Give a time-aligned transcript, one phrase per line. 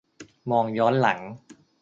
[0.51, 1.19] มองย้อนหลัง